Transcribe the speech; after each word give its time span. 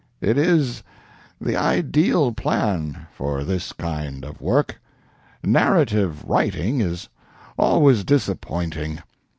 "It 0.19 0.35
is 0.35 0.81
the 1.39 1.55
ideal 1.55 2.31
plan 2.31 3.05
for 3.11 3.43
this 3.43 3.71
kind 3.71 4.25
of 4.25 4.41
work. 4.41 4.81
Narrative 5.43 6.23
writing 6.23 6.81
is 6.81 7.07
always 7.55 8.03
disappointing. 8.03 9.03